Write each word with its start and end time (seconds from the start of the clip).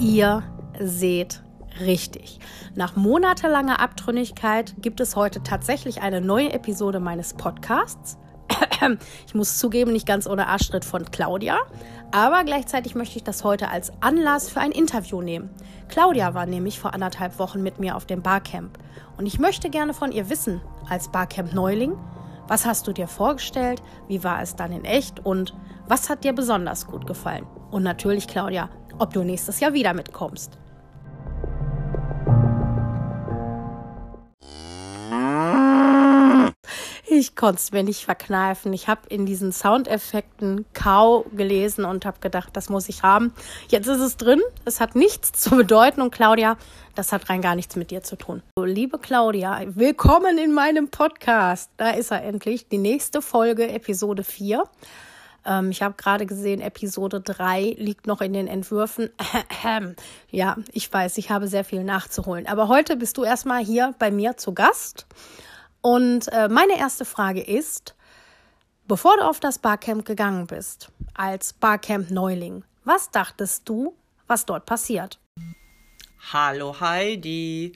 Ihr 0.00 0.44
seht 0.78 1.42
richtig. 1.80 2.38
Nach 2.76 2.94
monatelanger 2.94 3.80
Abtrünnigkeit 3.80 4.76
gibt 4.78 5.00
es 5.00 5.16
heute 5.16 5.42
tatsächlich 5.42 6.02
eine 6.02 6.20
neue 6.20 6.52
Episode 6.52 7.00
meines 7.00 7.34
Podcasts. 7.34 8.16
Ich 9.26 9.34
muss 9.34 9.58
zugeben, 9.58 9.92
nicht 9.92 10.06
ganz 10.06 10.28
ohne 10.28 10.46
Arschtritt 10.46 10.84
von 10.84 11.10
Claudia, 11.10 11.58
aber 12.12 12.44
gleichzeitig 12.44 12.94
möchte 12.94 13.16
ich 13.16 13.24
das 13.24 13.42
heute 13.42 13.70
als 13.70 13.92
Anlass 14.00 14.48
für 14.48 14.60
ein 14.60 14.70
Interview 14.70 15.20
nehmen. 15.20 15.50
Claudia 15.88 16.32
war 16.32 16.46
nämlich 16.46 16.78
vor 16.78 16.94
anderthalb 16.94 17.40
Wochen 17.40 17.60
mit 17.60 17.80
mir 17.80 17.96
auf 17.96 18.06
dem 18.06 18.22
Barcamp 18.22 18.78
und 19.16 19.26
ich 19.26 19.40
möchte 19.40 19.68
gerne 19.68 19.94
von 19.94 20.12
ihr 20.12 20.30
wissen, 20.30 20.60
als 20.88 21.08
Barcamp-Neuling, 21.08 21.98
was 22.46 22.66
hast 22.66 22.86
du 22.86 22.92
dir 22.92 23.08
vorgestellt, 23.08 23.82
wie 24.06 24.22
war 24.22 24.40
es 24.42 24.54
dann 24.54 24.70
in 24.70 24.84
echt 24.84 25.24
und 25.26 25.54
was 25.88 26.08
hat 26.08 26.22
dir 26.22 26.32
besonders 26.32 26.86
gut 26.86 27.06
gefallen? 27.06 27.46
Und 27.70 27.82
natürlich, 27.82 28.28
Claudia, 28.28 28.70
ob 28.98 29.12
du 29.12 29.22
nächstes 29.22 29.60
Jahr 29.60 29.72
wieder 29.72 29.94
mitkommst. 29.94 30.58
Ich 37.10 37.34
konnte 37.34 37.56
es 37.56 37.72
mir 37.72 37.82
nicht 37.82 38.04
verkneifen. 38.04 38.72
Ich 38.72 38.86
habe 38.86 39.00
in 39.08 39.26
diesen 39.26 39.50
Soundeffekten 39.50 40.66
Kau 40.74 41.24
gelesen 41.32 41.84
und 41.84 42.04
habe 42.04 42.20
gedacht, 42.20 42.50
das 42.52 42.68
muss 42.68 42.88
ich 42.88 43.02
haben. 43.02 43.32
Jetzt 43.68 43.88
ist 43.88 44.00
es 44.00 44.16
drin. 44.18 44.40
Es 44.66 44.78
hat 44.78 44.94
nichts 44.94 45.32
zu 45.32 45.56
bedeuten. 45.56 46.02
Und 46.02 46.10
Claudia, 46.12 46.56
das 46.94 47.10
hat 47.10 47.28
rein 47.28 47.40
gar 47.40 47.56
nichts 47.56 47.76
mit 47.76 47.90
dir 47.90 48.02
zu 48.02 48.16
tun. 48.16 48.42
Liebe 48.62 48.98
Claudia, 48.98 49.62
willkommen 49.66 50.38
in 50.38 50.52
meinem 50.52 50.90
Podcast. 50.90 51.70
Da 51.76 51.90
ist 51.90 52.12
er 52.12 52.22
endlich. 52.22 52.68
Die 52.68 52.78
nächste 52.78 53.22
Folge, 53.22 53.68
Episode 53.68 54.22
4. 54.22 54.62
Ähm, 55.48 55.70
ich 55.70 55.82
habe 55.82 55.94
gerade 55.96 56.26
gesehen, 56.26 56.60
Episode 56.60 57.20
3 57.20 57.76
liegt 57.78 58.06
noch 58.06 58.20
in 58.20 58.34
den 58.34 58.46
Entwürfen. 58.46 59.10
ja, 60.30 60.56
ich 60.72 60.92
weiß, 60.92 61.16
ich 61.18 61.30
habe 61.30 61.48
sehr 61.48 61.64
viel 61.64 61.82
nachzuholen. 61.82 62.46
Aber 62.46 62.68
heute 62.68 62.96
bist 62.96 63.16
du 63.16 63.24
erstmal 63.24 63.64
hier 63.64 63.94
bei 63.98 64.10
mir 64.10 64.36
zu 64.36 64.52
Gast. 64.52 65.06
Und 65.80 66.28
äh, 66.32 66.48
meine 66.48 66.78
erste 66.78 67.04
Frage 67.04 67.40
ist, 67.40 67.94
bevor 68.86 69.16
du 69.16 69.24
auf 69.24 69.40
das 69.40 69.58
Barcamp 69.58 70.04
gegangen 70.04 70.46
bist, 70.46 70.90
als 71.14 71.54
Barcamp-Neuling, 71.54 72.64
was 72.84 73.10
dachtest 73.10 73.68
du, 73.68 73.94
was 74.26 74.44
dort 74.44 74.66
passiert? 74.66 75.18
Hallo 76.32 76.78
Heidi. 76.78 77.72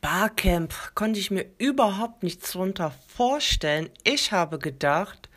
Barcamp 0.00 0.74
konnte 0.94 1.20
ich 1.20 1.30
mir 1.30 1.44
überhaupt 1.58 2.22
nichts 2.22 2.52
darunter 2.52 2.92
vorstellen. 3.06 3.90
Ich 4.02 4.32
habe 4.32 4.58
gedacht, 4.58 5.29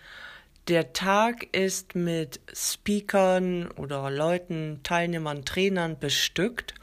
der 0.68 0.94
Tag 0.94 1.56
ist 1.56 1.96
mit 1.96 2.40
Speakern 2.54 3.70
oder 3.72 4.10
Leuten, 4.10 4.80
Teilnehmern, 4.84 5.46
Trainern 5.46 6.00
bestückt. 6.00 6.74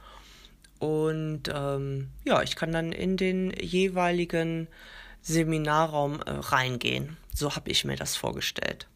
Und 0.78 1.44
ähm, 1.52 2.08
ja, 2.24 2.42
ich 2.42 2.56
kann 2.56 2.72
dann 2.72 2.92
in 2.92 3.16
den 3.16 3.52
jeweiligen 3.58 4.68
Seminarraum 5.22 6.20
äh, 6.20 6.30
reingehen. 6.30 7.16
So 7.34 7.54
habe 7.54 7.70
ich 7.70 7.84
mir 7.84 7.96
das 7.96 8.16
vorgestellt. 8.16 8.86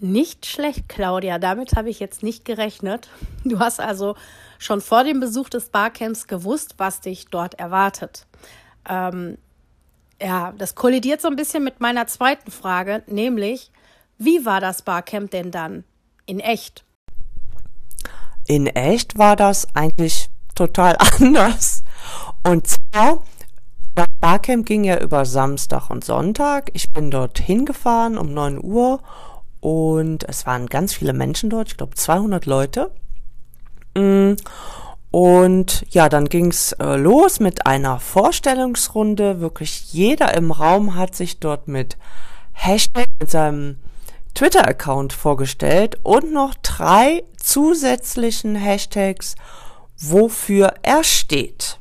Nicht 0.00 0.46
schlecht, 0.46 0.88
Claudia. 0.88 1.38
Damit 1.38 1.74
habe 1.74 1.90
ich 1.90 1.98
jetzt 1.98 2.22
nicht 2.22 2.44
gerechnet. 2.44 3.08
Du 3.44 3.58
hast 3.58 3.80
also 3.80 4.16
schon 4.58 4.80
vor 4.80 5.02
dem 5.02 5.20
Besuch 5.20 5.48
des 5.48 5.70
Barcamps 5.70 6.26
gewusst, 6.26 6.74
was 6.78 7.00
dich 7.00 7.26
dort 7.26 7.54
erwartet. 7.54 8.26
Ähm, 8.88 9.38
ja, 10.20 10.52
das 10.56 10.74
kollidiert 10.74 11.20
so 11.20 11.28
ein 11.28 11.36
bisschen 11.36 11.64
mit 11.64 11.80
meiner 11.80 12.06
zweiten 12.06 12.50
Frage, 12.50 13.02
nämlich, 13.06 13.70
wie 14.18 14.44
war 14.44 14.60
das 14.60 14.82
Barcamp 14.82 15.30
denn 15.30 15.50
dann 15.50 15.84
in 16.26 16.40
echt? 16.40 16.84
In 18.46 18.66
echt 18.66 19.18
war 19.18 19.36
das 19.36 19.68
eigentlich 19.74 20.28
total 20.54 20.96
anders. 21.18 21.84
Und 22.42 22.66
zwar, 22.66 23.22
das 23.94 24.06
Barcamp 24.20 24.66
ging 24.66 24.84
ja 24.84 24.98
über 24.98 25.24
Samstag 25.24 25.90
und 25.90 26.04
Sonntag. 26.04 26.70
Ich 26.72 26.92
bin 26.92 27.10
dort 27.10 27.38
hingefahren 27.38 28.18
um 28.18 28.32
9 28.32 28.62
Uhr 28.62 29.00
und 29.60 30.28
es 30.28 30.46
waren 30.46 30.66
ganz 30.66 30.94
viele 30.94 31.12
Menschen 31.12 31.50
dort, 31.50 31.68
ich 31.68 31.76
glaube 31.76 31.94
200 31.94 32.46
Leute. 32.46 32.90
Mm. 33.96 34.34
Und 35.10 35.86
ja, 35.88 36.08
dann 36.08 36.26
ging's 36.26 36.72
äh, 36.72 36.96
los 36.96 37.40
mit 37.40 37.66
einer 37.66 37.98
Vorstellungsrunde. 37.98 39.40
Wirklich 39.40 39.92
jeder 39.92 40.34
im 40.34 40.50
Raum 40.50 40.96
hat 40.96 41.14
sich 41.14 41.38
dort 41.38 41.66
mit 41.66 41.96
Hashtag, 42.52 43.06
mit 43.18 43.30
seinem 43.30 43.78
Twitter-Account 44.34 45.12
vorgestellt 45.12 45.98
und 46.02 46.32
noch 46.32 46.54
drei 46.56 47.24
zusätzlichen 47.36 48.54
Hashtags, 48.54 49.34
wofür 49.96 50.74
er 50.82 51.02
steht. 51.04 51.78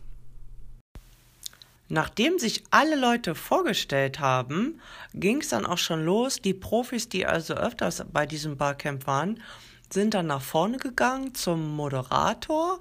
Nachdem 1.89 2.37
sich 2.39 2.63
alle 2.69 2.95
Leute 2.95 3.35
vorgestellt 3.35 4.19
haben, 4.19 4.81
ging 5.13 5.41
es 5.41 5.49
dann 5.49 5.65
auch 5.65 5.77
schon 5.77 6.03
los. 6.03 6.41
Die 6.41 6.53
Profis, 6.53 7.09
die 7.09 7.25
also 7.25 7.53
öfters 7.53 8.03
bei 8.11 8.25
diesem 8.25 8.57
Barcamp 8.57 9.07
waren, 9.07 9.41
sind 9.89 10.13
dann 10.13 10.27
nach 10.27 10.41
vorne 10.41 10.77
gegangen 10.77 11.33
zum 11.33 11.75
Moderator 11.75 12.79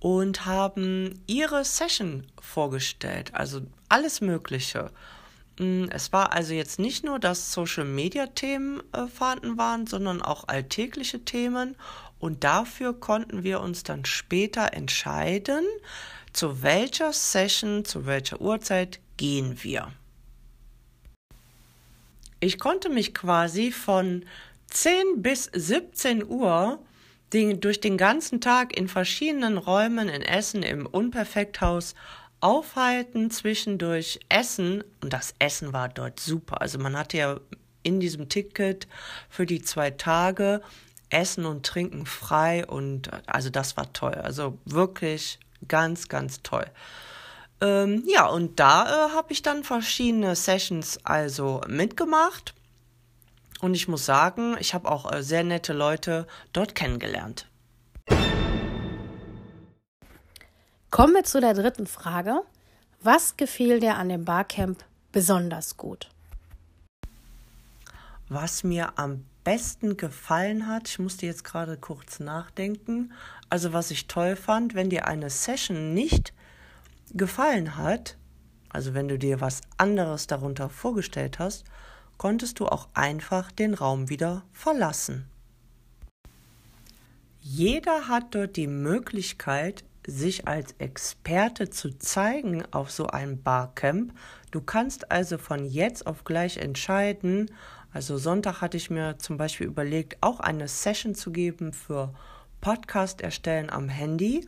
und 0.00 0.46
haben 0.46 1.22
ihre 1.26 1.64
Session 1.64 2.26
vorgestellt, 2.40 3.34
also 3.34 3.60
alles 3.88 4.20
Mögliche. 4.20 4.90
Mm, 5.58 5.84
es 5.90 6.12
war 6.12 6.32
also 6.32 6.54
jetzt 6.54 6.78
nicht 6.78 7.04
nur, 7.04 7.18
dass 7.18 7.52
Social-Media-Themen 7.52 8.82
äh, 8.92 9.06
vorhanden 9.06 9.58
waren, 9.58 9.86
sondern 9.86 10.22
auch 10.22 10.48
alltägliche 10.48 11.24
Themen. 11.24 11.76
Und 12.18 12.44
dafür 12.44 12.98
konnten 12.98 13.44
wir 13.44 13.60
uns 13.60 13.82
dann 13.82 14.04
später 14.04 14.72
entscheiden, 14.72 15.64
zu 16.32 16.62
welcher 16.62 17.12
Session, 17.12 17.84
zu 17.84 18.06
welcher 18.06 18.40
Uhrzeit 18.40 19.00
gehen 19.16 19.62
wir. 19.62 19.92
Ich 22.40 22.58
konnte 22.58 22.88
mich 22.88 23.12
quasi 23.12 23.70
von 23.70 24.24
10 24.68 25.20
bis 25.20 25.50
17 25.52 26.26
Uhr 26.26 26.78
den, 27.32 27.60
durch 27.60 27.80
den 27.80 27.96
ganzen 27.96 28.40
Tag 28.40 28.76
in 28.76 28.88
verschiedenen 28.88 29.58
Räumen 29.58 30.08
in 30.08 30.22
Essen 30.22 30.62
im 30.62 30.86
Unperfekthaus 30.86 31.94
aufhalten, 32.40 33.30
zwischendurch 33.30 34.20
essen. 34.28 34.82
Und 35.00 35.12
das 35.12 35.34
Essen 35.38 35.72
war 35.72 35.88
dort 35.88 36.20
super. 36.20 36.60
Also 36.60 36.78
man 36.78 36.96
hatte 36.96 37.18
ja 37.18 37.40
in 37.82 38.00
diesem 38.00 38.28
Ticket 38.28 38.88
für 39.28 39.46
die 39.46 39.62
zwei 39.62 39.90
Tage 39.90 40.60
Essen 41.10 41.44
und 41.44 41.66
Trinken 41.66 42.06
frei 42.06 42.64
und 42.66 43.10
also 43.26 43.50
das 43.50 43.76
war 43.76 43.92
toll. 43.92 44.14
Also 44.14 44.58
wirklich 44.64 45.38
ganz, 45.66 46.08
ganz 46.08 46.42
toll. 46.42 46.66
Ähm, 47.60 48.04
ja, 48.06 48.26
und 48.26 48.58
da 48.58 48.84
äh, 48.84 49.10
habe 49.10 49.32
ich 49.32 49.42
dann 49.42 49.64
verschiedene 49.64 50.34
Sessions 50.34 50.98
also 51.04 51.60
mitgemacht. 51.68 52.54
Und 53.60 53.74
ich 53.74 53.88
muss 53.88 54.06
sagen, 54.06 54.56
ich 54.58 54.74
habe 54.74 54.90
auch 54.90 55.12
äh, 55.12 55.22
sehr 55.22 55.44
nette 55.44 55.72
Leute 55.72 56.26
dort 56.52 56.74
kennengelernt. 56.74 57.46
Kommen 60.90 61.14
wir 61.14 61.24
zu 61.24 61.40
der 61.40 61.54
dritten 61.54 61.86
Frage. 61.86 62.42
Was 63.02 63.36
gefiel 63.36 63.80
dir 63.80 63.96
an 63.96 64.08
dem 64.08 64.24
Barcamp 64.24 64.84
besonders 65.12 65.76
gut? 65.76 66.08
Was 68.28 68.64
mir 68.64 68.98
am 68.98 69.24
besten 69.44 69.96
gefallen 69.96 70.66
hat, 70.66 70.88
ich 70.88 70.98
musste 70.98 71.26
jetzt 71.26 71.44
gerade 71.44 71.76
kurz 71.76 72.20
nachdenken, 72.20 73.12
also 73.48 73.72
was 73.72 73.90
ich 73.90 74.06
toll 74.06 74.36
fand, 74.36 74.74
wenn 74.74 74.90
dir 74.90 75.06
eine 75.06 75.30
Session 75.30 75.94
nicht 75.94 76.32
gefallen 77.12 77.76
hat, 77.76 78.16
also 78.68 78.94
wenn 78.94 79.08
du 79.08 79.18
dir 79.18 79.40
was 79.40 79.62
anderes 79.78 80.26
darunter 80.26 80.68
vorgestellt 80.68 81.38
hast, 81.38 81.64
konntest 82.20 82.60
du 82.60 82.66
auch 82.66 82.88
einfach 82.92 83.50
den 83.50 83.72
Raum 83.72 84.10
wieder 84.10 84.44
verlassen. 84.52 85.24
Jeder 87.40 88.08
hat 88.08 88.34
dort 88.34 88.56
die 88.56 88.66
Möglichkeit, 88.66 89.84
sich 90.06 90.46
als 90.46 90.72
Experte 90.72 91.70
zu 91.70 91.96
zeigen 91.96 92.62
auf 92.72 92.90
so 92.90 93.06
einem 93.06 93.42
Barcamp. 93.42 94.12
Du 94.50 94.60
kannst 94.60 95.10
also 95.10 95.38
von 95.38 95.64
jetzt 95.64 96.06
auf 96.06 96.24
gleich 96.24 96.58
entscheiden. 96.58 97.50
Also 97.90 98.18
Sonntag 98.18 98.60
hatte 98.60 98.76
ich 98.76 98.90
mir 98.90 99.16
zum 99.16 99.38
Beispiel 99.38 99.66
überlegt, 99.66 100.18
auch 100.20 100.40
eine 100.40 100.68
Session 100.68 101.14
zu 101.14 101.32
geben 101.32 101.72
für 101.72 102.12
Podcast 102.60 103.22
erstellen 103.22 103.70
am 103.70 103.88
Handy. 103.88 104.46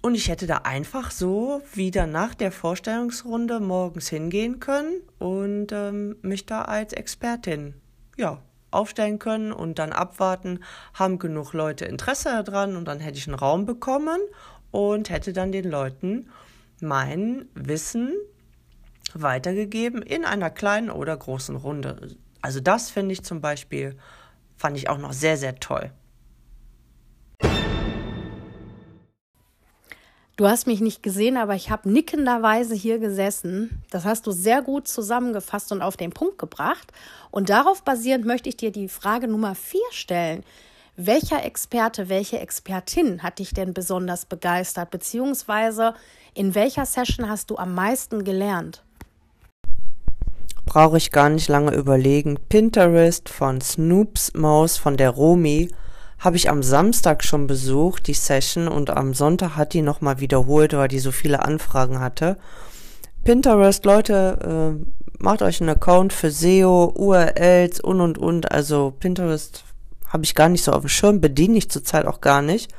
Und 0.00 0.14
ich 0.14 0.28
hätte 0.28 0.46
da 0.46 0.58
einfach 0.58 1.10
so 1.10 1.60
wieder 1.74 2.06
nach 2.06 2.34
der 2.34 2.52
Vorstellungsrunde 2.52 3.60
morgens 3.60 4.08
hingehen 4.08 4.60
können 4.60 5.00
und 5.18 5.72
ähm, 5.72 6.16
mich 6.22 6.46
da 6.46 6.62
als 6.62 6.92
Expertin 6.92 7.74
ja, 8.16 8.40
aufstellen 8.70 9.18
können 9.18 9.52
und 9.52 9.78
dann 9.78 9.92
abwarten, 9.92 10.60
haben 10.94 11.18
genug 11.18 11.52
Leute 11.52 11.84
Interesse 11.84 12.42
daran 12.44 12.76
und 12.76 12.86
dann 12.86 13.00
hätte 13.00 13.18
ich 13.18 13.26
einen 13.26 13.34
Raum 13.34 13.66
bekommen 13.66 14.20
und 14.70 15.10
hätte 15.10 15.32
dann 15.32 15.50
den 15.50 15.68
Leuten 15.68 16.28
mein 16.80 17.46
Wissen 17.54 18.14
weitergegeben 19.14 20.02
in 20.02 20.24
einer 20.24 20.50
kleinen 20.50 20.90
oder 20.90 21.16
großen 21.16 21.56
Runde. 21.56 22.16
Also 22.40 22.60
das 22.60 22.90
finde 22.90 23.14
ich 23.14 23.24
zum 23.24 23.40
Beispiel 23.40 23.96
fand 24.56 24.76
ich 24.76 24.88
auch 24.90 24.98
noch 24.98 25.12
sehr, 25.12 25.36
sehr 25.36 25.56
toll. 25.56 25.92
Du 30.38 30.46
hast 30.46 30.68
mich 30.68 30.80
nicht 30.80 31.02
gesehen, 31.02 31.36
aber 31.36 31.56
ich 31.56 31.68
habe 31.68 31.90
nickenderweise 31.90 32.72
hier 32.76 33.00
gesessen. 33.00 33.82
Das 33.90 34.04
hast 34.04 34.24
du 34.24 34.30
sehr 34.30 34.62
gut 34.62 34.86
zusammengefasst 34.86 35.72
und 35.72 35.82
auf 35.82 35.96
den 35.96 36.12
Punkt 36.12 36.38
gebracht. 36.38 36.92
Und 37.32 37.50
darauf 37.50 37.82
basierend 37.82 38.24
möchte 38.24 38.48
ich 38.48 38.56
dir 38.56 38.70
die 38.70 38.88
Frage 38.88 39.26
Nummer 39.26 39.56
vier 39.56 39.80
stellen. 39.90 40.44
Welcher 40.94 41.44
Experte, 41.44 42.08
welche 42.08 42.38
Expertin 42.38 43.24
hat 43.24 43.40
dich 43.40 43.52
denn 43.52 43.74
besonders 43.74 44.26
begeistert? 44.26 44.92
Beziehungsweise 44.92 45.94
in 46.34 46.54
welcher 46.54 46.86
Session 46.86 47.28
hast 47.28 47.50
du 47.50 47.56
am 47.56 47.74
meisten 47.74 48.22
gelernt? 48.22 48.84
Brauche 50.66 50.98
ich 50.98 51.10
gar 51.10 51.30
nicht 51.30 51.48
lange 51.48 51.74
überlegen. 51.74 52.38
Pinterest 52.48 53.28
von 53.28 53.60
Snoops 53.60 54.34
Maus 54.34 54.78
von 54.78 54.96
der 54.96 55.10
Romi 55.10 55.68
habe 56.18 56.36
ich 56.36 56.50
am 56.50 56.62
Samstag 56.62 57.24
schon 57.24 57.46
besucht, 57.46 58.06
die 58.06 58.14
Session, 58.14 58.68
und 58.68 58.90
am 58.90 59.14
Sonntag 59.14 59.56
hat 59.56 59.72
die 59.72 59.82
nochmal 59.82 60.20
wiederholt, 60.20 60.72
weil 60.72 60.88
die 60.88 60.98
so 60.98 61.12
viele 61.12 61.44
Anfragen 61.44 62.00
hatte. 62.00 62.36
Pinterest, 63.24 63.84
Leute, 63.84 64.78
äh, 64.80 65.22
macht 65.22 65.42
euch 65.42 65.60
einen 65.60 65.70
Account 65.70 66.12
für 66.12 66.30
SEO, 66.30 66.92
URLs 66.96 67.80
und 67.80 68.00
und 68.00 68.18
und. 68.18 68.50
Also 68.52 68.94
Pinterest 68.98 69.64
habe 70.08 70.24
ich 70.24 70.34
gar 70.34 70.48
nicht 70.48 70.64
so 70.64 70.72
auf 70.72 70.80
dem 70.80 70.88
Schirm, 70.88 71.20
bediene 71.20 71.58
ich 71.58 71.70
zurzeit 71.70 72.06
auch 72.06 72.20
gar 72.20 72.42
nicht. 72.42 72.72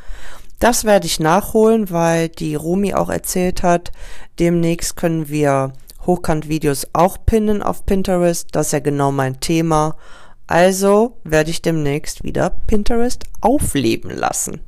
Das 0.60 0.84
werde 0.84 1.06
ich 1.06 1.20
nachholen, 1.20 1.90
weil 1.90 2.28
die 2.28 2.56
Rumi 2.56 2.94
auch 2.94 3.10
erzählt 3.10 3.64
hat, 3.64 3.92
demnächst 4.40 4.98
können 4.98 5.30
wir 5.30 5.72
Hochkant-Videos 6.06 6.88
auch 6.94 7.18
pinnen 7.26 7.62
auf 7.62 7.86
Pinterest. 7.86 8.48
Das 8.52 8.68
ist 8.68 8.74
ja 8.74 8.80
genau 8.80 9.12
mein 9.12 9.40
Thema. 9.40 9.96
Also 10.50 11.16
werde 11.24 11.52
ich 11.52 11.62
demnächst 11.62 12.24
wieder 12.24 12.50
Pinterest 12.50 13.24
aufleben 13.40 14.10
lassen. 14.10 14.62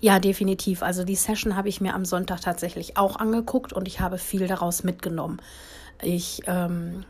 Ja, 0.00 0.18
definitiv. 0.18 0.82
Also 0.82 1.04
die 1.04 1.14
Session 1.14 1.54
habe 1.54 1.68
ich 1.68 1.80
mir 1.80 1.94
am 1.94 2.04
Sonntag 2.04 2.40
tatsächlich 2.40 2.96
auch 2.96 3.14
angeguckt 3.14 3.72
und 3.72 3.86
ich 3.86 4.00
habe 4.00 4.18
viel 4.18 4.48
daraus 4.48 4.82
mitgenommen. 4.82 5.40
Ich 6.02 6.42
ähm, 6.48 7.04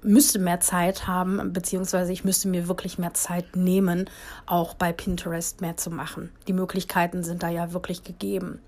müsste 0.00 0.38
mehr 0.38 0.60
Zeit 0.60 1.08
haben, 1.08 1.52
beziehungsweise 1.52 2.12
ich 2.12 2.22
müsste 2.22 2.46
mir 2.46 2.68
wirklich 2.68 2.98
mehr 2.98 3.14
Zeit 3.14 3.56
nehmen, 3.56 4.08
auch 4.46 4.74
bei 4.74 4.92
Pinterest 4.92 5.60
mehr 5.60 5.76
zu 5.76 5.90
machen. 5.90 6.30
Die 6.46 6.52
Möglichkeiten 6.52 7.24
sind 7.24 7.42
da 7.42 7.48
ja 7.48 7.72
wirklich 7.72 8.04
gegeben. 8.04 8.60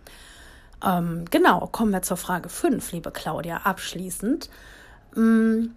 Ähm, 0.84 1.24
genau, 1.30 1.68
kommen 1.68 1.92
wir 1.92 2.02
zur 2.02 2.16
Frage 2.16 2.48
5, 2.48 2.90
liebe 2.90 3.12
Claudia, 3.12 3.58
abschließend. 3.58 4.50
Mm, 5.16 5.70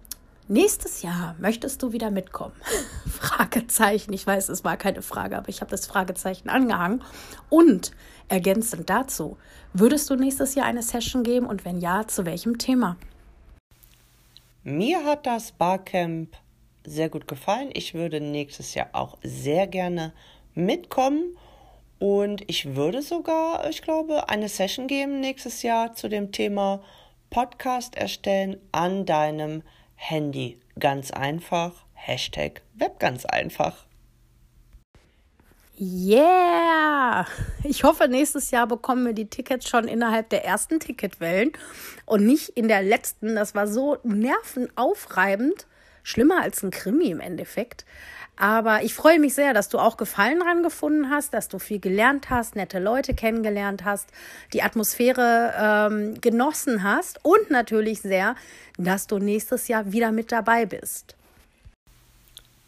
nächstes 0.48 1.02
Jahr 1.02 1.36
möchtest 1.40 1.82
du 1.82 1.94
wieder 1.94 2.12
mitkommen? 2.12 2.54
Fragezeichen. 3.10 4.14
Ich 4.14 4.28
weiß, 4.28 4.50
es 4.50 4.64
war 4.64 4.78
keine 4.78 5.02
Frage, 5.02 5.38
aber 5.38 5.50
ich 5.50 5.62
habe 5.62 5.72
das 5.72 5.88
Fragezeichen 5.88 6.50
angehangen. 6.50 7.04
Und 7.50 7.92
ergänzend 8.28 8.90
dazu, 8.90 9.38
würdest 9.74 10.10
du 10.10 10.16
nächstes 10.16 10.56
Jahr 10.56 10.66
eine 10.66 10.84
Session 10.84 11.24
geben 11.24 11.48
und 11.48 11.66
wenn 11.66 11.80
ja, 11.80 12.06
zu 12.08 12.26
welchem 12.26 12.58
Thema? 12.58 12.98
Mir 14.64 15.06
hat 15.06 15.26
das 15.26 15.54
Barcamp 15.54 16.36
sehr 16.86 17.10
gut 17.10 17.28
gefallen. 17.28 17.70
Ich 17.74 17.94
würde 17.94 18.20
nächstes 18.20 18.74
Jahr 18.74 18.90
auch 18.92 19.18
sehr 19.24 19.68
gerne 19.68 20.14
mitkommen. 20.54 21.38
Und 21.98 22.44
ich 22.50 22.76
würde 22.76 23.02
sogar, 23.02 23.70
ich 23.70 23.82
glaube, 23.82 24.30
eine 24.30 24.48
Session 24.48 24.88
geben 24.88 25.20
nächstes 25.20 25.64
Jahr 25.64 25.94
zu 25.94 26.08
dem 26.08 26.32
Thema 26.32 26.82
Podcast 27.30 27.96
erstellen 27.96 28.58
an 28.72 29.06
deinem 29.06 29.64
Handy. 29.96 30.60
Ganz 30.80 31.12
einfach. 31.12 31.86
Hashtag 31.94 32.62
Web 32.76 33.00
ganz 33.00 33.26
einfach. 33.26 33.86
Yeah! 35.78 37.26
Ich 37.64 37.84
hoffe, 37.84 38.10
nächstes 38.10 38.52
Jahr 38.52 38.68
bekommen 38.68 39.06
wir 39.06 39.14
die 39.14 39.30
Tickets 39.30 39.70
schon 39.70 39.88
innerhalb 39.88 40.30
der 40.30 40.44
ersten 40.44 40.80
Ticketwellen 40.80 41.54
und 42.06 42.26
nicht 42.26 42.50
in 42.50 42.68
der 42.68 42.82
letzten. 42.82 43.36
Das 43.36 43.56
war 43.56 43.68
so 43.68 43.98
nervenaufreibend. 44.04 45.68
Schlimmer 46.04 46.42
als 46.42 46.64
ein 46.64 46.72
Krimi 46.72 47.10
im 47.10 47.20
Endeffekt. 47.20 47.86
Aber 48.40 48.84
ich 48.84 48.94
freue 48.94 49.20
mich 49.20 49.34
sehr, 49.34 49.54
dass 49.54 49.68
du 49.68 49.80
auch 49.80 49.98
Gefallen 49.98 50.40
dran 50.40 50.64
gefunden 50.64 51.10
hast, 51.10 51.34
dass 51.34 51.50
du 51.50 51.60
viel 51.60 51.80
gelernt 51.80 52.30
hast, 52.30 52.56
nette 52.56 52.80
Leute 52.80 53.14
kennengelernt 53.14 53.84
hast, 53.84 54.08
die 54.54 54.64
Atmosphäre 54.64 55.54
ähm, 55.60 56.22
genossen 56.22 56.84
hast 56.84 57.20
und 57.26 57.52
natürlich 57.52 58.00
sehr, 58.02 58.36
dass 58.78 59.08
du 59.08 59.18
nächstes 59.18 59.68
Jahr 59.68 59.92
wieder 59.92 60.14
mit 60.14 60.32
dabei 60.32 60.66
bist. 60.66 61.16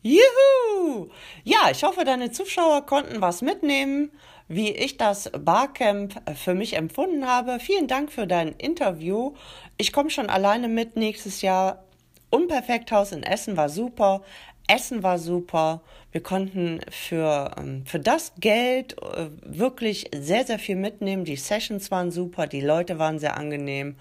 Juhu! 0.04 1.10
Ja, 1.46 1.70
ich 1.72 1.84
hoffe, 1.84 2.04
deine 2.04 2.32
Zuschauer 2.32 2.86
konnten 2.86 3.22
was 3.22 3.42
mitnehmen, 3.42 4.12
wie 4.50 4.72
ich 4.72 4.98
das 4.98 5.32
Barcamp 5.32 6.22
für 6.36 6.54
mich 6.54 6.76
empfunden 6.76 7.26
habe. 7.26 7.60
Vielen 7.60 7.88
Dank 7.88 8.12
für 8.12 8.28
dein 8.28 8.50
Interview. 8.54 9.36
Ich 9.78 9.94
komme 9.94 10.10
schon 10.10 10.30
alleine 10.30 10.68
mit 10.68 10.98
nächstes 10.98 11.42
Jahr. 11.42 11.86
Unperfekthaus 12.32 13.12
in 13.12 13.22
Essen 13.22 13.56
war 13.58 13.70
super. 13.70 14.24
Essen 14.68 15.04
war 15.04 15.20
super. 15.20 15.82
Wir 16.12 16.24
konnten 16.24 16.80
für, 16.90 17.52
ähm, 17.58 17.86
für 17.86 18.00
das 18.00 18.34
Geld 18.40 18.96
äh, 19.02 19.30
wirklich 19.44 20.10
sehr, 20.16 20.46
sehr 20.46 20.58
viel 20.58 20.78
mitnehmen. 20.78 21.26
Die 21.26 21.36
Sessions 21.36 21.92
waren 21.92 22.10
super, 22.10 22.48
die 22.48 22.62
Leute 22.62 22.98
waren 22.98 23.20
sehr 23.20 23.38
angenehm. 23.38 23.98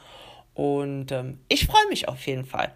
Und 0.54 1.12
ähm, 1.12 1.40
ich 1.48 1.66
freue 1.66 1.86
mich 1.88 2.08
auf 2.08 2.26
jeden 2.26 2.44
Fall. 2.44 2.72